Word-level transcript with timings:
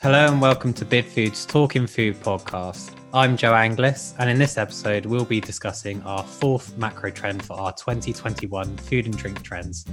Hello 0.00 0.28
and 0.28 0.40
welcome 0.40 0.72
to 0.74 0.84
Bidfood's 0.84 1.44
Talking 1.44 1.84
Food 1.84 2.14
podcast. 2.20 2.92
I'm 3.12 3.36
Joe 3.36 3.50
Anglis, 3.52 4.14
and 4.20 4.30
in 4.30 4.38
this 4.38 4.56
episode, 4.56 5.04
we'll 5.06 5.24
be 5.24 5.40
discussing 5.40 6.00
our 6.04 6.22
fourth 6.22 6.78
macro 6.78 7.10
trend 7.10 7.44
for 7.44 7.54
our 7.54 7.72
2021 7.72 8.76
food 8.76 9.06
and 9.06 9.18
drink 9.18 9.42
trends. 9.42 9.84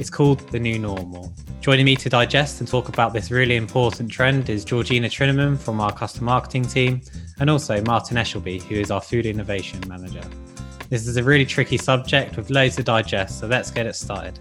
It's 0.00 0.10
called 0.10 0.40
the 0.48 0.58
new 0.58 0.80
normal. 0.80 1.32
Joining 1.60 1.84
me 1.84 1.94
to 1.94 2.08
digest 2.08 2.58
and 2.58 2.68
talk 2.68 2.88
about 2.88 3.12
this 3.12 3.30
really 3.30 3.54
important 3.54 4.10
trend 4.10 4.50
is 4.50 4.64
Georgina 4.64 5.08
Trineman 5.08 5.56
from 5.56 5.80
our 5.80 5.92
customer 5.92 6.24
marketing 6.24 6.64
team, 6.64 7.00
and 7.38 7.48
also 7.48 7.80
Martin 7.82 8.16
Eshelby, 8.16 8.60
who 8.62 8.74
is 8.74 8.90
our 8.90 9.00
food 9.00 9.26
innovation 9.26 9.80
manager. 9.86 10.24
This 10.88 11.06
is 11.06 11.16
a 11.18 11.22
really 11.22 11.46
tricky 11.46 11.78
subject 11.78 12.36
with 12.36 12.50
loads 12.50 12.74
to 12.76 12.82
digest, 12.82 13.38
so 13.38 13.46
let's 13.46 13.70
get 13.70 13.86
it 13.86 13.94
started. 13.94 14.40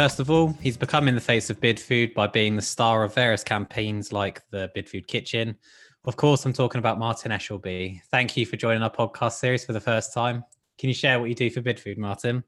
First 0.00 0.18
of 0.18 0.30
all, 0.30 0.56
he's 0.62 0.78
becoming 0.78 1.14
the 1.14 1.20
face 1.20 1.50
of 1.50 1.60
Bidfood 1.60 2.14
by 2.14 2.26
being 2.26 2.56
the 2.56 2.62
star 2.62 3.04
of 3.04 3.14
various 3.14 3.44
campaigns 3.44 4.14
like 4.14 4.40
the 4.50 4.70
Bidfood 4.74 5.06
Kitchen. 5.06 5.54
Of 6.06 6.16
course, 6.16 6.46
I'm 6.46 6.54
talking 6.54 6.78
about 6.78 6.98
Martin 6.98 7.32
Eshelby. 7.32 8.00
Thank 8.10 8.34
you 8.34 8.46
for 8.46 8.56
joining 8.56 8.82
our 8.82 8.90
podcast 8.90 9.32
series 9.32 9.62
for 9.62 9.74
the 9.74 9.80
first 9.80 10.14
time. 10.14 10.42
Can 10.78 10.88
you 10.88 10.94
share 10.94 11.20
what 11.20 11.28
you 11.28 11.34
do 11.34 11.50
for 11.50 11.60
Bidfood, 11.60 11.98
Martin? 11.98 12.42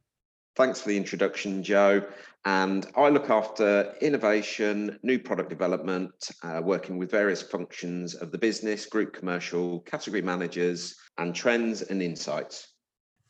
Thanks 0.56 0.80
for 0.80 0.88
the 0.88 0.96
introduction, 0.96 1.62
Joe. 1.62 2.02
And 2.46 2.86
I 2.96 3.10
look 3.10 3.28
after 3.28 3.92
innovation, 4.00 4.98
new 5.02 5.18
product 5.18 5.50
development, 5.50 6.30
uh, 6.42 6.62
working 6.64 6.96
with 6.96 7.10
various 7.10 7.42
functions 7.42 8.14
of 8.14 8.32
the 8.32 8.38
business, 8.38 8.86
group 8.86 9.12
commercial, 9.12 9.80
category 9.80 10.22
managers, 10.22 10.96
and 11.18 11.34
trends 11.34 11.82
and 11.82 12.00
insights. 12.00 12.68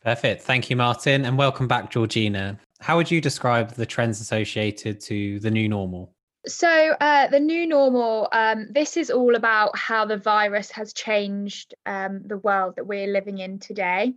Perfect. 0.05 0.43
Thank 0.43 0.69
you, 0.71 0.77
Martin. 0.77 1.25
And 1.25 1.39
welcome 1.39 1.69
back, 1.69 1.91
Georgina. 1.91 2.59
How 2.83 2.97
would 2.97 3.13
you 3.13 3.21
describe 3.21 3.75
the 3.75 3.87
trends 3.87 4.21
associated 4.21 4.99
to 5.03 5.39
the 5.39 5.53
new 5.53 5.69
normal? 5.69 6.13
So, 6.49 6.97
uh, 7.01 7.29
the 7.29 7.39
new 7.39 7.65
normal, 7.65 8.29
um, 8.33 8.67
this 8.73 8.97
is 8.97 9.09
all 9.09 9.37
about 9.37 9.79
how 9.79 10.05
the 10.05 10.17
virus 10.17 10.73
has 10.73 10.93
changed 10.93 11.77
um, 11.87 12.23
the 12.25 12.39
world 12.39 12.75
that 12.75 12.89
we're 12.89 13.07
living 13.07 13.39
in 13.39 13.61
today. 13.61 14.15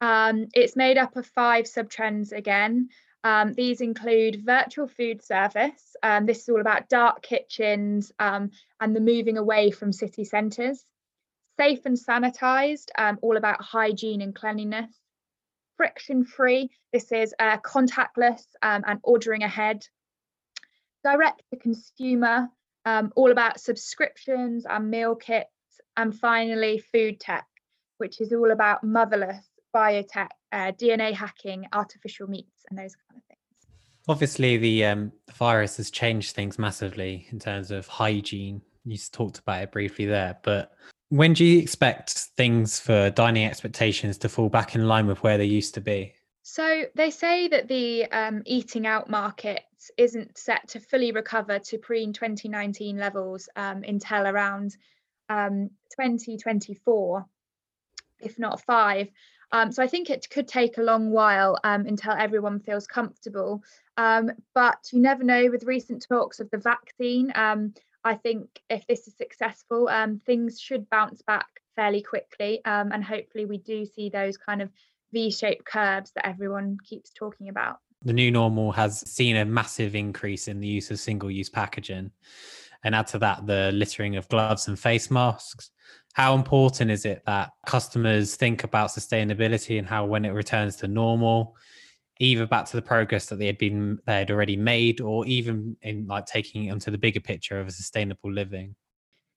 Um, 0.00 0.46
it's 0.54 0.76
made 0.76 0.96
up 0.96 1.16
of 1.16 1.26
five 1.26 1.66
sub 1.66 1.90
trends 1.90 2.30
again. 2.30 2.90
Um, 3.24 3.52
these 3.52 3.80
include 3.80 4.46
virtual 4.46 4.86
food 4.86 5.20
service. 5.24 5.96
Um, 6.00 6.24
this 6.24 6.42
is 6.42 6.48
all 6.48 6.60
about 6.60 6.88
dark 6.88 7.20
kitchens 7.20 8.12
um, 8.20 8.52
and 8.80 8.94
the 8.94 9.00
moving 9.00 9.38
away 9.38 9.72
from 9.72 9.90
city 9.90 10.22
centres. 10.22 10.84
Safe 11.58 11.84
and 11.84 11.96
sanitised, 11.96 12.90
all 13.22 13.36
about 13.36 13.60
hygiene 13.60 14.20
and 14.20 14.32
cleanliness 14.36 14.94
friction 15.76 16.24
free. 16.24 16.70
This 16.92 17.12
is 17.12 17.34
uh, 17.38 17.58
contactless 17.58 18.42
um, 18.62 18.82
and 18.86 19.00
ordering 19.02 19.42
ahead. 19.42 19.86
Direct 21.02 21.42
to 21.50 21.58
consumer, 21.58 22.48
um, 22.84 23.12
all 23.16 23.30
about 23.30 23.60
subscriptions 23.60 24.64
and 24.68 24.90
meal 24.90 25.14
kits. 25.14 25.48
And 25.96 26.18
finally, 26.18 26.82
food 26.92 27.20
tech, 27.20 27.46
which 27.98 28.20
is 28.20 28.32
all 28.32 28.50
about 28.50 28.82
motherless, 28.82 29.46
biotech, 29.74 30.28
uh, 30.52 30.72
DNA 30.72 31.12
hacking, 31.12 31.66
artificial 31.72 32.26
meats, 32.28 32.64
and 32.68 32.78
those 32.78 32.96
kind 32.96 33.16
of 33.16 33.24
things. 33.24 33.40
Obviously, 34.08 34.56
the, 34.56 34.84
um, 34.84 35.12
the 35.26 35.32
virus 35.32 35.76
has 35.76 35.90
changed 35.90 36.34
things 36.34 36.58
massively 36.58 37.26
in 37.30 37.38
terms 37.38 37.70
of 37.70 37.86
hygiene. 37.86 38.60
You 38.84 38.98
talked 39.12 39.38
about 39.38 39.62
it 39.62 39.72
briefly 39.72 40.04
there, 40.06 40.38
but 40.42 40.72
when 41.14 41.32
do 41.32 41.44
you 41.44 41.60
expect 41.60 42.10
things 42.10 42.80
for 42.80 43.08
dining 43.10 43.46
expectations 43.46 44.18
to 44.18 44.28
fall 44.28 44.48
back 44.48 44.74
in 44.74 44.88
line 44.88 45.06
with 45.06 45.22
where 45.22 45.38
they 45.38 45.44
used 45.44 45.72
to 45.74 45.80
be? 45.80 46.12
So 46.42 46.86
they 46.96 47.10
say 47.10 47.46
that 47.48 47.68
the 47.68 48.06
um, 48.06 48.42
eating 48.46 48.84
out 48.84 49.08
market 49.08 49.62
isn't 49.96 50.36
set 50.36 50.66
to 50.70 50.80
fully 50.80 51.12
recover 51.12 51.60
to 51.60 51.78
pre 51.78 52.04
2019 52.04 52.98
levels 52.98 53.48
um, 53.54 53.84
until 53.86 54.26
around 54.26 54.76
um, 55.28 55.70
2024, 55.96 57.24
if 58.18 58.36
not 58.40 58.60
five. 58.62 59.08
Um, 59.52 59.70
so 59.70 59.84
I 59.84 59.86
think 59.86 60.10
it 60.10 60.28
could 60.28 60.48
take 60.48 60.78
a 60.78 60.82
long 60.82 61.12
while 61.12 61.56
um, 61.62 61.86
until 61.86 62.12
everyone 62.12 62.58
feels 62.58 62.88
comfortable. 62.88 63.62
Um, 63.96 64.32
but 64.52 64.88
you 64.92 65.00
never 65.00 65.22
know 65.22 65.48
with 65.48 65.62
recent 65.62 66.04
talks 66.08 66.40
of 66.40 66.50
the 66.50 66.58
vaccine. 66.58 67.32
I 68.04 68.14
think 68.14 68.60
if 68.68 68.86
this 68.86 69.08
is 69.08 69.16
successful, 69.16 69.88
um, 69.88 70.20
things 70.26 70.60
should 70.60 70.88
bounce 70.90 71.22
back 71.22 71.46
fairly 71.74 72.02
quickly. 72.02 72.64
Um, 72.64 72.92
and 72.92 73.02
hopefully, 73.02 73.46
we 73.46 73.58
do 73.58 73.86
see 73.86 74.10
those 74.10 74.36
kind 74.36 74.60
of 74.62 74.70
V 75.12 75.30
shaped 75.30 75.64
curves 75.64 76.12
that 76.14 76.26
everyone 76.26 76.76
keeps 76.84 77.10
talking 77.10 77.48
about. 77.48 77.78
The 78.02 78.12
new 78.12 78.30
normal 78.30 78.72
has 78.72 79.00
seen 79.10 79.36
a 79.36 79.44
massive 79.44 79.94
increase 79.94 80.48
in 80.48 80.60
the 80.60 80.68
use 80.68 80.90
of 80.90 80.98
single 81.00 81.30
use 81.30 81.48
packaging. 81.48 82.10
And 82.82 82.94
add 82.94 83.06
to 83.08 83.18
that 83.20 83.46
the 83.46 83.70
littering 83.72 84.16
of 84.16 84.28
gloves 84.28 84.68
and 84.68 84.78
face 84.78 85.10
masks. 85.10 85.70
How 86.12 86.34
important 86.34 86.90
is 86.90 87.06
it 87.06 87.22
that 87.24 87.52
customers 87.66 88.36
think 88.36 88.62
about 88.62 88.90
sustainability 88.90 89.78
and 89.78 89.88
how, 89.88 90.04
when 90.04 90.26
it 90.26 90.30
returns 90.30 90.76
to 90.76 90.88
normal, 90.88 91.56
either 92.20 92.46
back 92.46 92.66
to 92.66 92.76
the 92.76 92.82
progress 92.82 93.26
that 93.26 93.36
they 93.36 93.46
had 93.46 93.58
been 93.58 93.98
they 94.06 94.18
had 94.18 94.30
already 94.30 94.56
made 94.56 95.00
or 95.00 95.26
even 95.26 95.76
in 95.82 96.06
like 96.06 96.26
taking 96.26 96.64
it 96.64 96.70
onto 96.70 96.90
the 96.90 96.98
bigger 96.98 97.20
picture 97.20 97.60
of 97.60 97.66
a 97.66 97.72
sustainable 97.72 98.32
living? 98.32 98.74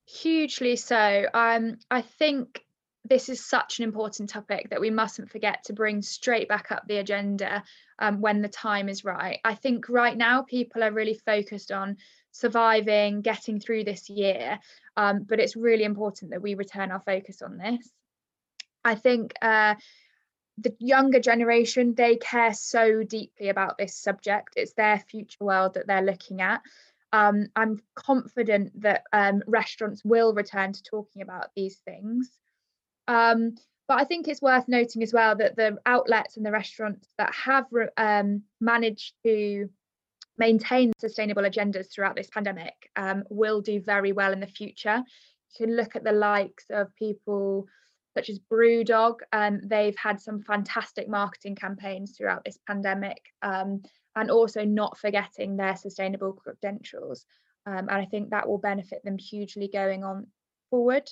Hugely 0.05 0.75
so. 0.75 1.25
Um 1.33 1.77
i 1.91 2.01
think 2.01 2.63
this 3.05 3.29
is 3.29 3.45
such 3.45 3.79
an 3.79 3.85
important 3.85 4.29
topic 4.29 4.69
that 4.69 4.81
we 4.81 4.89
mustn't 4.89 5.31
forget 5.31 5.63
to 5.63 5.71
bring 5.71 6.01
straight 6.01 6.49
back 6.49 6.73
up 6.73 6.83
the 6.87 6.97
agenda 6.97 7.63
um, 7.99 8.19
when 8.19 8.41
the 8.41 8.49
time 8.49 8.89
is 8.89 9.05
right. 9.05 9.39
I 9.45 9.55
think 9.55 9.87
right 9.87 10.17
now 10.17 10.41
people 10.41 10.83
are 10.83 10.91
really 10.91 11.13
focused 11.13 11.71
on 11.71 11.95
surviving 12.31 13.21
getting 13.21 13.61
through 13.61 13.85
this 13.85 14.09
year 14.09 14.59
um, 14.97 15.23
but 15.23 15.39
it's 15.39 15.55
really 15.55 15.83
important 15.83 16.31
that 16.31 16.41
we 16.41 16.55
return 16.55 16.91
our 16.91 17.01
focus 17.05 17.41
on 17.43 17.57
this. 17.57 17.89
I 18.83 18.95
think 18.95 19.33
uh, 19.41 19.75
the 20.57 20.75
younger 20.79 21.19
generation 21.19 21.93
they 21.93 22.15
care 22.15 22.53
so 22.53 23.03
deeply 23.03 23.49
about 23.49 23.77
this 23.77 23.95
subject. 23.95 24.53
It's 24.55 24.73
their 24.73 24.99
future 24.99 25.43
world 25.43 25.75
that 25.75 25.87
they're 25.87 26.01
looking 26.01 26.41
at. 26.41 26.61
Um, 27.13 27.47
i'm 27.55 27.79
confident 27.95 28.81
that 28.81 29.03
um, 29.13 29.41
restaurants 29.47 30.03
will 30.03 30.33
return 30.33 30.73
to 30.73 30.83
talking 30.83 31.21
about 31.21 31.51
these 31.55 31.77
things. 31.77 32.29
Um, 33.07 33.55
but 33.87 33.99
i 33.99 34.03
think 34.03 34.27
it's 34.27 34.41
worth 34.41 34.67
noting 34.67 35.01
as 35.01 35.13
well 35.13 35.33
that 35.37 35.55
the 35.55 35.77
outlets 35.85 36.35
and 36.35 36.45
the 36.45 36.51
restaurants 36.51 37.07
that 37.17 37.33
have 37.33 37.65
um, 37.95 38.43
managed 38.59 39.13
to 39.23 39.69
maintain 40.37 40.91
sustainable 40.97 41.43
agendas 41.43 41.91
throughout 41.91 42.15
this 42.15 42.29
pandemic 42.29 42.89
um, 42.95 43.23
will 43.29 43.61
do 43.61 43.81
very 43.81 44.11
well 44.11 44.33
in 44.33 44.39
the 44.39 44.47
future. 44.47 45.03
You 45.59 45.65
can 45.65 45.75
look 45.75 45.95
at 45.95 46.03
the 46.03 46.11
likes 46.11 46.65
of 46.69 46.95
people 46.95 47.67
such 48.17 48.29
as 48.29 48.39
Brewdog. 48.39 49.19
Um, 49.31 49.61
they've 49.63 49.95
had 49.95 50.19
some 50.19 50.41
fantastic 50.41 51.07
marketing 51.07 51.55
campaigns 51.55 52.17
throughout 52.17 52.43
this 52.43 52.57
pandemic, 52.65 53.21
um, 53.43 53.83
and 54.15 54.31
also 54.31 54.65
not 54.65 54.97
forgetting 54.97 55.55
their 55.55 55.75
sustainable 55.75 56.33
credentials. 56.33 57.27
Um, 57.67 57.89
and 57.89 57.91
I 57.91 58.05
think 58.05 58.31
that 58.31 58.47
will 58.47 58.57
benefit 58.57 59.03
them 59.03 59.19
hugely 59.19 59.69
going 59.71 60.03
on 60.03 60.27
forward. 60.71 61.11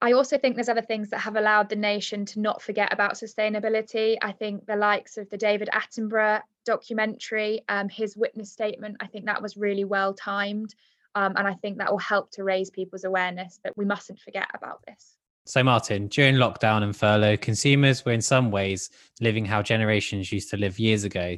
I 0.00 0.12
also 0.12 0.38
think 0.38 0.54
there's 0.54 0.70
other 0.70 0.80
things 0.80 1.10
that 1.10 1.18
have 1.18 1.36
allowed 1.36 1.68
the 1.68 1.76
nation 1.76 2.24
to 2.26 2.40
not 2.40 2.62
forget 2.62 2.90
about 2.90 3.14
sustainability. 3.14 4.16
I 4.22 4.32
think 4.32 4.64
the 4.64 4.76
likes 4.76 5.18
of 5.18 5.28
the 5.28 5.36
David 5.36 5.68
Attenborough 5.74 6.40
documentary, 6.64 7.60
um, 7.68 7.90
his 7.90 8.16
witness 8.16 8.50
statement, 8.50 8.96
I 9.00 9.08
think 9.08 9.26
that 9.26 9.42
was 9.42 9.58
really 9.58 9.84
well 9.84 10.14
timed. 10.14 10.74
Um, 11.14 11.34
and 11.36 11.46
I 11.46 11.54
think 11.54 11.78
that 11.78 11.90
will 11.90 11.98
help 11.98 12.30
to 12.32 12.44
raise 12.44 12.70
people's 12.70 13.04
awareness 13.04 13.60
that 13.64 13.76
we 13.76 13.84
mustn't 13.84 14.20
forget 14.20 14.48
about 14.54 14.80
this. 14.86 15.19
So, 15.50 15.64
Martin, 15.64 16.06
during 16.06 16.36
lockdown 16.36 16.84
and 16.84 16.94
furlough, 16.96 17.36
consumers 17.36 18.04
were 18.04 18.12
in 18.12 18.20
some 18.20 18.52
ways 18.52 18.88
living 19.20 19.44
how 19.44 19.62
generations 19.62 20.30
used 20.30 20.48
to 20.50 20.56
live 20.56 20.78
years 20.78 21.02
ago 21.02 21.36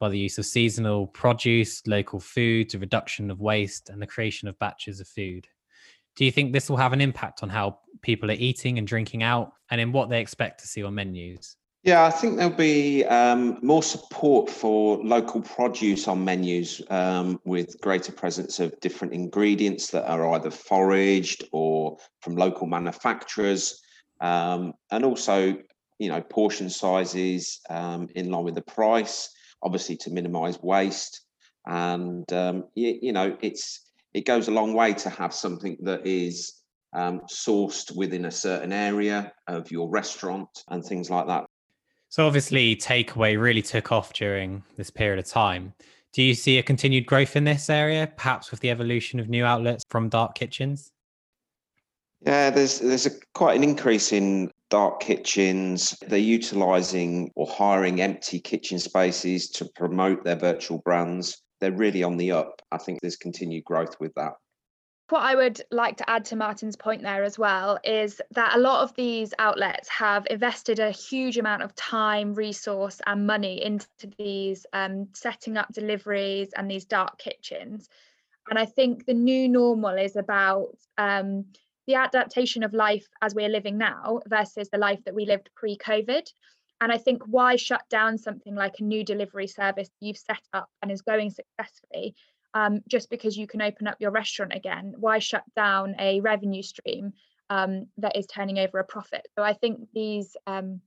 by 0.00 0.08
the 0.08 0.18
use 0.18 0.38
of 0.38 0.46
seasonal 0.46 1.08
produce, 1.08 1.86
local 1.86 2.18
foods, 2.18 2.72
a 2.72 2.78
reduction 2.78 3.30
of 3.30 3.42
waste, 3.42 3.90
and 3.90 4.00
the 4.00 4.06
creation 4.06 4.48
of 4.48 4.58
batches 4.58 5.00
of 5.00 5.06
food. 5.06 5.46
Do 6.16 6.24
you 6.24 6.32
think 6.32 6.54
this 6.54 6.70
will 6.70 6.78
have 6.78 6.94
an 6.94 7.02
impact 7.02 7.42
on 7.42 7.50
how 7.50 7.80
people 8.00 8.30
are 8.30 8.38
eating 8.38 8.78
and 8.78 8.86
drinking 8.86 9.22
out 9.22 9.52
and 9.68 9.82
in 9.82 9.92
what 9.92 10.08
they 10.08 10.22
expect 10.22 10.60
to 10.60 10.66
see 10.66 10.82
on 10.82 10.94
menus? 10.94 11.58
Yeah, 11.84 12.04
I 12.04 12.10
think 12.10 12.36
there'll 12.36 12.54
be 12.54 13.04
um, 13.06 13.58
more 13.60 13.82
support 13.82 14.48
for 14.48 15.02
local 15.02 15.40
produce 15.42 16.06
on 16.06 16.24
menus 16.24 16.80
um, 16.90 17.40
with 17.44 17.80
greater 17.80 18.12
presence 18.12 18.60
of 18.60 18.78
different 18.78 19.12
ingredients 19.12 19.88
that 19.90 20.08
are 20.08 20.32
either 20.34 20.52
foraged 20.52 21.42
or 21.50 21.96
from 22.20 22.36
local 22.36 22.68
manufacturers. 22.68 23.82
Um, 24.20 24.74
and 24.92 25.04
also, 25.04 25.58
you 25.98 26.08
know, 26.08 26.20
portion 26.20 26.70
sizes 26.70 27.60
um, 27.68 28.08
in 28.14 28.30
line 28.30 28.44
with 28.44 28.54
the 28.54 28.62
price, 28.62 29.28
obviously 29.64 29.96
to 29.98 30.10
minimize 30.12 30.62
waste. 30.62 31.22
And, 31.66 32.32
um, 32.32 32.64
you, 32.76 32.96
you, 33.02 33.12
know, 33.12 33.36
it's 33.40 33.90
it 34.14 34.24
goes 34.24 34.46
a 34.46 34.52
long 34.52 34.72
way 34.72 34.94
to 34.94 35.10
have 35.10 35.34
something 35.34 35.76
that 35.80 36.06
is 36.06 36.62
um, 36.92 37.22
sourced 37.22 37.96
within 37.96 38.26
a 38.26 38.30
certain 38.30 38.72
area 38.72 39.32
of 39.48 39.72
your 39.72 39.90
restaurant 39.90 40.48
and 40.68 40.84
things 40.84 41.10
like 41.10 41.26
that. 41.26 41.46
So 42.12 42.26
obviously, 42.26 42.76
takeaway 42.76 43.40
really 43.40 43.62
took 43.62 43.90
off 43.90 44.12
during 44.12 44.62
this 44.76 44.90
period 44.90 45.18
of 45.18 45.24
time. 45.24 45.72
Do 46.12 46.22
you 46.22 46.34
see 46.34 46.58
a 46.58 46.62
continued 46.62 47.06
growth 47.06 47.36
in 47.36 47.44
this 47.44 47.70
area, 47.70 48.06
perhaps 48.18 48.50
with 48.50 48.60
the 48.60 48.68
evolution 48.68 49.18
of 49.18 49.30
new 49.30 49.46
outlets 49.46 49.82
from 49.88 50.10
dark 50.10 50.34
kitchens? 50.34 50.92
Yeah, 52.20 52.50
there's 52.50 52.80
there's 52.80 53.06
a 53.06 53.12
quite 53.32 53.56
an 53.56 53.64
increase 53.64 54.12
in 54.12 54.50
dark 54.68 55.00
kitchens. 55.00 55.96
They're 56.06 56.18
utilising 56.18 57.30
or 57.34 57.46
hiring 57.46 58.02
empty 58.02 58.40
kitchen 58.40 58.78
spaces 58.78 59.48
to 59.48 59.64
promote 59.74 60.22
their 60.22 60.36
virtual 60.36 60.82
brands. 60.84 61.40
They're 61.60 61.72
really 61.72 62.02
on 62.02 62.18
the 62.18 62.32
up. 62.32 62.60
I 62.72 62.76
think 62.76 63.00
there's 63.00 63.16
continued 63.16 63.64
growth 63.64 63.96
with 64.00 64.12
that. 64.16 64.34
What 65.12 65.24
I 65.24 65.34
would 65.34 65.60
like 65.70 65.98
to 65.98 66.08
add 66.08 66.24
to 66.26 66.36
Martin's 66.36 66.74
point 66.74 67.02
there 67.02 67.22
as 67.22 67.38
well 67.38 67.78
is 67.84 68.18
that 68.30 68.56
a 68.56 68.58
lot 68.58 68.82
of 68.82 68.94
these 68.94 69.34
outlets 69.38 69.86
have 69.90 70.26
invested 70.30 70.78
a 70.78 70.90
huge 70.90 71.36
amount 71.36 71.62
of 71.62 71.74
time, 71.74 72.32
resource, 72.32 72.98
and 73.06 73.26
money 73.26 73.62
into 73.62 73.86
these 74.16 74.64
um, 74.72 75.08
setting 75.12 75.58
up 75.58 75.70
deliveries 75.70 76.54
and 76.56 76.70
these 76.70 76.86
dark 76.86 77.18
kitchens. 77.18 77.90
And 78.48 78.58
I 78.58 78.64
think 78.64 79.04
the 79.04 79.12
new 79.12 79.50
normal 79.50 79.98
is 79.98 80.16
about 80.16 80.78
um, 80.96 81.44
the 81.86 81.96
adaptation 81.96 82.62
of 82.62 82.72
life 82.72 83.06
as 83.20 83.34
we're 83.34 83.50
living 83.50 83.76
now 83.76 84.20
versus 84.28 84.70
the 84.70 84.78
life 84.78 85.04
that 85.04 85.14
we 85.14 85.26
lived 85.26 85.50
pre 85.54 85.76
COVID. 85.76 86.26
And 86.80 86.90
I 86.90 86.96
think 86.96 87.22
why 87.26 87.56
shut 87.56 87.86
down 87.90 88.16
something 88.16 88.54
like 88.54 88.76
a 88.78 88.84
new 88.84 89.04
delivery 89.04 89.46
service 89.46 89.90
you've 90.00 90.16
set 90.16 90.40
up 90.54 90.70
and 90.80 90.90
is 90.90 91.02
going 91.02 91.28
successfully 91.32 92.14
um, 92.54 92.80
just 92.88 93.10
because 93.10 93.36
you 93.36 93.46
can 93.46 93.62
open 93.62 93.86
up 93.86 93.96
your 94.00 94.10
restaurant 94.10 94.52
again? 94.54 94.94
Why 94.98 95.18
shut 95.18 95.44
down 95.56 95.94
a 95.98 96.20
revenue 96.20 96.62
stream 96.62 97.12
um, 97.50 97.86
that 97.98 98.16
is 98.16 98.26
turning 98.26 98.58
over 98.58 98.78
a 98.78 98.84
profit? 98.84 99.26
So 99.36 99.42
I 99.42 99.54
think 99.54 99.88
these 99.94 100.36
um, 100.46 100.80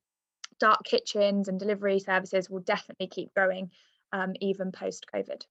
dark 0.60 0.84
kitchens 0.84 1.48
and 1.48 1.60
delivery 1.60 2.00
services 2.00 2.50
will 2.50 2.62
definitely 2.62 3.08
keep 3.08 3.34
growing 3.34 3.72
um, 4.14 4.34
even 4.42 4.72
post 4.72 5.06
COVID. 5.14 5.44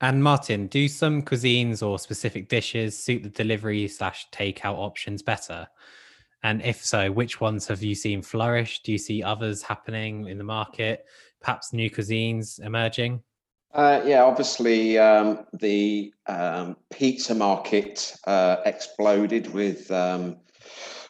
And 0.00 0.22
Martin, 0.22 0.66
do 0.66 0.88
some 0.88 1.22
cuisines 1.22 1.86
or 1.86 1.98
specific 1.98 2.48
dishes 2.48 2.98
suit 2.98 3.22
the 3.22 3.30
delivery 3.30 3.88
slash 3.88 4.26
takeout 4.30 4.76
options 4.76 5.22
better? 5.22 5.66
And 6.42 6.62
if 6.62 6.84
so, 6.84 7.10
which 7.10 7.40
ones 7.40 7.66
have 7.68 7.82
you 7.82 7.94
seen 7.94 8.20
flourish? 8.20 8.82
Do 8.82 8.92
you 8.92 8.98
see 8.98 9.22
others 9.22 9.62
happening 9.62 10.28
in 10.28 10.36
the 10.36 10.44
market? 10.44 11.06
Perhaps 11.40 11.72
new 11.72 11.90
cuisines 11.90 12.60
emerging? 12.60 13.22
Uh, 13.74 14.02
yeah, 14.06 14.22
obviously 14.24 14.98
um, 14.98 15.44
the 15.52 16.12
um, 16.26 16.76
pizza 16.90 17.34
market 17.34 18.16
uh, 18.26 18.56
exploded 18.64 19.52
with 19.52 19.90
um, 19.90 20.36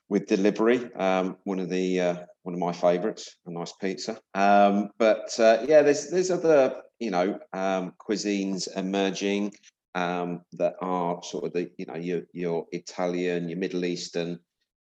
with 0.09 0.27
delivery. 0.27 0.93
Um, 0.95 1.37
one 1.45 1.61
of 1.61 1.71
the 1.71 2.01
uh, 2.01 2.17
one 2.43 2.55
of 2.55 2.61
my 2.61 2.73
favourites, 2.73 3.37
a 3.47 3.51
nice 3.51 3.73
pizza. 3.81 4.19
Um, 4.35 4.91
but 4.99 5.39
uh, 5.39 5.65
yeah, 5.69 5.83
there's 5.83 6.11
there's 6.11 6.31
other 6.31 6.83
you 6.99 7.11
know 7.11 7.39
um, 7.53 7.93
cuisines 8.01 8.69
emerging 8.77 9.53
that 9.95 10.75
are 10.81 11.23
sort 11.23 11.45
of 11.45 11.53
the 11.53 11.71
you 11.79 11.87
know 11.87 11.97
your 11.97 12.23
your 12.33 12.67
Italian, 12.73 13.49
your 13.49 13.59
Middle 13.59 13.85
Eastern, 13.85 14.41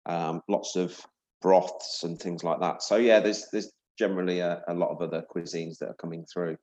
lots 0.07 0.75
of 0.75 0.97
broths 1.41 2.03
and 2.03 2.19
things 2.19 2.43
like 2.43 2.61
that. 2.61 2.81
So 2.81 2.95
yeah, 2.95 3.19
there's 3.19 3.47
there's 3.51 3.71
generally 3.99 4.39
a, 4.39 4.61
a 4.67 4.73
lot 4.73 4.89
of 4.89 5.01
other 5.01 5.23
cuisines 5.35 5.77
that 5.79 5.89
are 5.89 5.95
coming 5.95 6.25
through. 6.31 6.57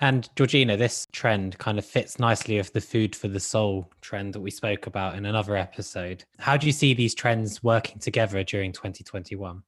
And 0.00 0.28
Georgina, 0.36 0.76
this 0.76 1.06
trend 1.12 1.56
kind 1.58 1.78
of 1.78 1.84
fits 1.84 2.18
nicely 2.18 2.58
with 2.58 2.72
the 2.72 2.80
food 2.82 3.16
for 3.16 3.28
the 3.28 3.40
soul 3.40 3.90
trend 4.02 4.34
that 4.34 4.40
we 4.40 4.50
spoke 4.50 4.86
about 4.86 5.16
in 5.16 5.24
another 5.24 5.56
episode. 5.56 6.24
How 6.38 6.56
do 6.56 6.66
you 6.66 6.72
see 6.72 6.92
these 6.92 7.14
trends 7.14 7.62
working 7.62 7.98
together 7.98 8.42
during 8.44 8.72
2021? 8.72 9.62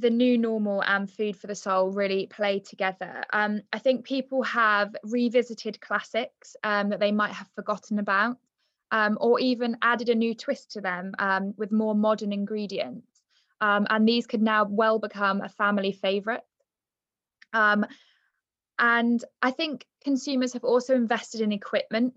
the 0.00 0.10
new 0.10 0.38
normal 0.38 0.82
and 0.84 1.10
food 1.10 1.36
for 1.36 1.46
the 1.46 1.54
soul 1.54 1.90
really 1.90 2.26
play 2.26 2.60
together. 2.60 3.24
Um, 3.32 3.60
I 3.72 3.78
think 3.78 4.04
people 4.04 4.42
have 4.44 4.94
revisited 5.02 5.80
classics 5.80 6.56
um, 6.62 6.90
that 6.90 7.00
they 7.00 7.12
might 7.12 7.32
have 7.32 7.48
forgotten 7.54 7.98
about, 7.98 8.36
um, 8.90 9.18
or 9.20 9.40
even 9.40 9.76
added 9.82 10.08
a 10.08 10.14
new 10.14 10.34
twist 10.34 10.72
to 10.72 10.80
them 10.80 11.12
um, 11.18 11.54
with 11.56 11.72
more 11.72 11.94
modern 11.94 12.32
ingredients. 12.32 13.06
Um, 13.60 13.86
and 13.90 14.06
these 14.06 14.26
could 14.26 14.42
now 14.42 14.64
well 14.64 14.98
become 14.98 15.40
a 15.40 15.48
family 15.48 15.92
favourite. 15.92 16.42
Um, 18.78 18.88
and 18.88 19.24
I 19.42 19.50
think 19.50 19.86
consumers 20.04 20.52
have 20.52 20.64
also 20.64 20.94
invested 20.94 21.40
in 21.40 21.52
equipment, 21.52 22.14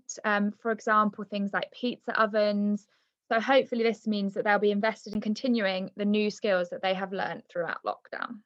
for 0.60 0.70
example, 0.70 1.24
things 1.24 1.52
like 1.52 1.72
pizza 1.72 2.20
ovens, 2.20 2.86
so 3.32 3.40
hopefully 3.40 3.82
this 3.82 4.06
means 4.06 4.34
that 4.34 4.44
they'll 4.44 4.58
be 4.58 4.70
invested 4.70 5.14
in 5.14 5.20
continuing 5.22 5.90
the 5.96 6.04
new 6.04 6.30
skills 6.30 6.68
that 6.68 6.82
they 6.82 6.92
have 6.92 7.12
learned 7.12 7.44
throughout 7.50 7.78
lockdown. 7.82 8.40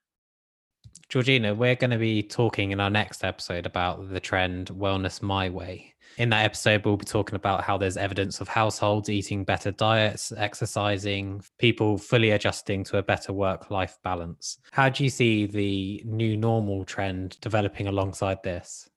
Georgina, 1.09 1.55
we're 1.55 1.77
going 1.77 1.91
to 1.91 1.99
be 1.99 2.23
talking 2.23 2.73
in 2.73 2.81
our 2.81 2.91
next 2.91 3.25
episode 3.25 3.67
about 3.67 4.11
the 4.11 4.21
trend 4.21 4.69
Wellness 4.69 5.23
My 5.23 5.49
Way. 5.49 5.95
In 6.19 6.31
that 6.31 6.45
episode, 6.45 6.85
we'll 6.85 6.97
be 6.97 7.05
talking 7.05 7.37
about 7.37 7.63
how 7.63 7.77
there's 7.77 7.99
evidence 7.99 8.41
of 8.41 8.49
households 8.49 9.11
eating 9.11 9.45
better 9.45 9.71
diets, 9.71 10.33
exercising, 10.37 11.43
people 11.59 11.99
fully 11.99 12.31
adjusting 12.31 12.85
to 12.85 12.99
a 12.99 13.03
better 13.03 13.33
work 13.33 13.71
life 13.71 13.99
balance. 14.03 14.59
How 14.73 14.89
do 14.89 15.05
you 15.05 15.11
see 15.11 15.47
the 15.47 16.03
new 16.07 16.37
normal 16.37 16.85
trend 16.85 17.39
developing 17.41 17.87
alongside 17.87 18.43
this? 18.43 18.89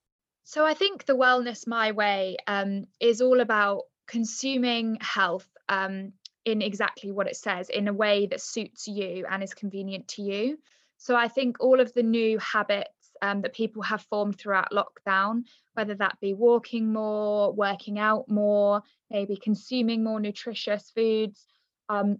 So, 0.46 0.66
I 0.66 0.74
think 0.74 1.06
the 1.06 1.18
Wellness 1.18 1.68
My 1.68 1.92
Way 1.92 2.38
um, 2.48 2.88
is 3.00 3.22
all 3.22 3.42
about 3.42 3.84
consuming 4.08 4.98
health 5.02 5.48
um, 5.68 6.14
in 6.46 6.62
exactly 6.62 7.12
what 7.12 7.28
it 7.28 7.36
says 7.36 7.70
in 7.70 7.88
a 7.88 7.94
way 7.94 8.28
that 8.28 8.42
suits 8.42 8.88
you 8.88 9.26
and 9.30 9.44
is 9.44 9.54
convenient 9.54 10.08
to 10.10 10.22
you. 10.22 10.58
So 11.00 11.16
I 11.16 11.30
think 11.30 11.58
all 11.62 11.80
of 11.80 11.94
the 11.94 12.04
new 12.04 12.38
habits 12.40 13.12
um, 13.22 13.42
that 13.42 13.54
people 13.54 13.82
have 13.82 14.02
formed 14.02 14.38
throughout 14.38 14.72
lockdown, 14.72 15.44
whether 15.74 15.96
that 15.96 16.20
be 16.20 16.34
walking 16.34 16.92
more, 16.92 17.54
working 17.54 17.98
out 17.98 18.30
more, 18.30 18.84
maybe 19.10 19.38
consuming 19.38 20.04
more 20.04 20.20
nutritious 20.20 20.92
foods, 20.94 21.46
um, 21.88 22.18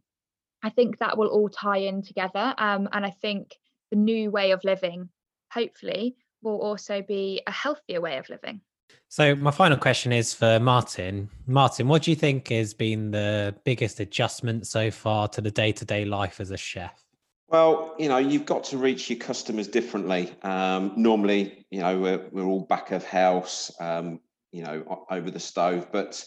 I 0.64 0.70
think 0.70 1.00
that 1.00 1.18
will 1.18 1.28
all 1.28 1.50
tie 1.50 1.80
in 1.80 2.02
together. 2.02 2.56
Um, 2.58 2.88
and 2.94 3.06
I 3.06 3.12
think 3.12 3.56
the 3.92 3.98
new 3.98 4.32
way 4.32 4.52
of 4.52 4.64
living, 4.64 5.10
hopefully, 5.52 6.16
will 6.42 6.62
also 6.62 7.02
be 7.02 7.42
a 7.46 7.52
healthier 7.52 8.00
way 8.00 8.18
of 8.18 8.30
living. 8.30 8.62
So 9.10 9.36
my 9.36 9.52
final 9.52 9.78
question 9.78 10.14
is 10.14 10.34
for 10.34 10.58
Martin. 10.60 11.30
Martin, 11.48 11.88
what 11.90 12.04
do 12.04 12.12
you 12.12 12.16
think 12.16 12.48
has 12.48 12.74
been 12.74 13.12
the 13.12 13.56
biggest 13.66 14.00
adjustment 14.00 14.68
so 14.68 14.90
far 14.90 15.28
to 15.30 15.42
the 15.42 15.52
day-to-day 15.52 16.06
life 16.06 16.40
as 16.40 16.52
a 16.52 16.58
chef? 16.58 17.09
Well, 17.50 17.96
you 17.98 18.10
know, 18.10 18.18
you've 18.18 18.46
got 18.46 18.66
to 18.66 18.78
reach 18.78 19.10
your 19.10 19.18
customers 19.18 19.68
differently. 19.68 20.32
Um, 20.44 20.94
normally, 20.98 21.66
you 21.72 21.80
know, 21.80 22.00
we're, 22.00 22.30
we're 22.32 22.46
all 22.46 22.66
back 22.66 22.92
of 22.92 23.04
house, 23.04 23.72
um, 23.82 24.20
you 24.52 24.64
know, 24.64 25.06
over 25.10 25.32
the 25.32 25.40
stove, 25.40 25.88
but 25.92 26.24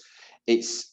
it's, 0.48 0.90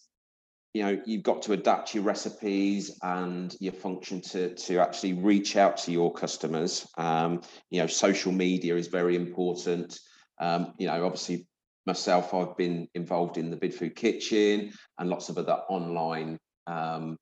you 0.75 0.83
know, 0.83 1.01
you've 1.03 1.24
got 1.24 1.41
to 1.43 1.53
adapt 1.53 1.95
your 1.95 2.03
recipes 2.03 2.95
and 3.01 3.55
your 3.59 3.74
function 3.74 4.21
to 4.21 4.53
to 4.53 4.77
actually 4.77 5.13
reach 5.13 5.55
out 5.55 5.77
to 5.77 5.91
your 5.91 6.13
customers. 6.13 6.88
Um, 6.95 7.41
you 7.71 7.81
know, 7.81 7.88
social 7.88 8.31
media 8.31 8.75
is 8.75 8.86
very 8.86 9.15
important. 9.15 9.98
Um, 10.39 10.75
you 10.77 10.86
know, 10.86 11.05
obviously 11.05 11.48
myself, 11.88 12.36
I've 12.36 12.55
been 12.55 12.88
involved 12.93 13.38
in 13.39 13.50
the 13.50 13.57
Bidfood 13.57 13.95
Kitchen 13.95 14.74
and 15.00 15.09
lots 15.09 15.29
of 15.29 15.39
other 15.39 15.59
online 15.69 16.38
um, 16.67 17.17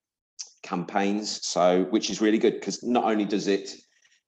campaigns. 0.67 1.45
So, 1.45 1.85
which 1.89 2.09
is 2.09 2.21
really 2.21 2.37
good 2.37 2.59
because 2.59 2.83
not 2.83 3.05
only 3.05 3.25
does 3.25 3.47
it 3.47 3.75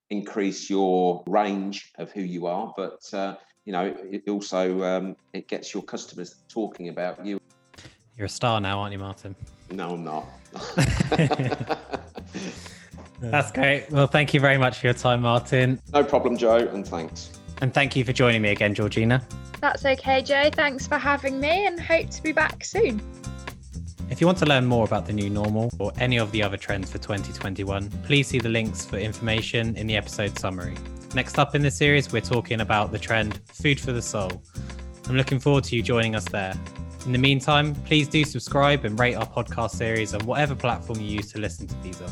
increase 0.10 0.70
your 0.70 1.24
range 1.28 1.92
of 1.98 2.12
who 2.12 2.22
you 2.22 2.48
are, 2.48 2.74
but 2.76 3.02
uh, 3.14 3.36
you 3.66 3.74
know, 3.74 3.96
it 4.10 4.24
also 4.30 4.84
um, 4.84 5.16
it 5.34 5.48
gets 5.48 5.74
your 5.74 5.84
customers 5.84 6.36
talking 6.48 6.90
about 6.90 7.24
you. 7.26 7.40
You're 8.18 8.26
a 8.26 8.30
star 8.30 8.60
now, 8.60 8.80
aren't 8.80 8.94
you, 8.94 9.00
Martin? 9.00 9.36
No, 9.72 9.92
I'm 9.92 10.04
not. 10.04 10.26
That's 13.22 13.52
great. 13.52 13.92
Well, 13.92 14.08
thank 14.08 14.34
you 14.34 14.40
very 14.40 14.58
much 14.58 14.80
for 14.80 14.88
your 14.88 14.94
time, 14.94 15.22
Martin. 15.22 15.80
No 15.94 16.04
problem, 16.04 16.38
Joe, 16.38 16.58
and 16.58 16.88
thanks. 16.88 17.32
And 17.62 17.74
thank 17.74 17.96
you 17.96 18.06
for 18.06 18.14
joining 18.14 18.42
me 18.42 18.50
again, 18.50 18.74
Georgina. 18.74 19.22
That's 19.60 19.86
okay, 19.86 20.22
Joe. 20.22 20.50
Thanks 20.52 20.88
for 20.88 20.98
having 20.98 21.40
me 21.40 21.68
and 21.68 21.80
hope 21.80 22.10
to 22.10 22.24
be 22.24 22.32
back 22.32 22.64
soon. 22.64 23.02
If 24.20 24.22
you 24.22 24.28
want 24.28 24.40
to 24.40 24.46
learn 24.48 24.66
more 24.66 24.84
about 24.84 25.06
the 25.06 25.14
new 25.14 25.30
normal 25.30 25.72
or 25.80 25.94
any 25.98 26.18
of 26.20 26.30
the 26.34 26.44
other 26.44 26.58
trends 26.58 26.92
for 26.92 26.98
2021, 26.98 27.90
please 28.04 28.28
see 28.28 28.38
the 28.38 28.50
links 28.50 28.84
for 28.84 28.98
information 28.98 29.78
in 29.78 29.88
the 29.88 29.96
episode 29.96 30.38
summary. 30.38 30.76
Next 31.16 31.40
up 31.40 31.56
in 31.56 31.62
the 31.62 31.72
series, 31.72 32.12
we're 32.12 32.20
talking 32.20 32.60
about 32.60 32.92
the 32.92 33.00
trend 33.00 33.40
Food 33.46 33.80
for 33.80 33.94
the 33.94 34.02
Soul. 34.02 34.44
I'm 35.08 35.16
looking 35.16 35.40
forward 35.40 35.64
to 35.64 35.76
you 35.78 35.82
joining 35.82 36.16
us 36.16 36.26
there. 36.26 36.54
In 37.06 37.14
the 37.14 37.18
meantime, 37.18 37.74
please 37.86 38.10
do 38.10 38.26
subscribe 38.26 38.84
and 38.84 39.00
rate 39.00 39.16
our 39.16 39.26
podcast 39.26 39.72
series 39.72 40.14
on 40.14 40.26
whatever 40.26 40.54
platform 40.54 41.00
you 41.00 41.08
use 41.08 41.32
to 41.32 41.40
listen 41.40 41.66
to 41.68 41.76
these 41.82 42.02
on. 42.02 42.12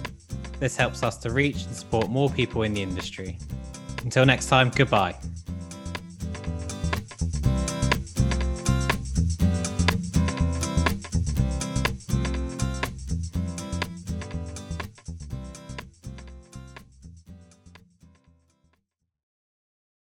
This 0.61 0.77
helps 0.77 1.03
us 1.03 1.17
to 1.17 1.31
reach 1.31 1.65
and 1.65 1.75
support 1.75 2.09
more 2.09 2.29
people 2.29 2.63
in 2.63 2.73
the 2.73 2.83
industry. 2.83 3.37
Until 4.05 4.25
next 4.25 4.45
time, 4.45 4.71
goodbye. 4.73 5.17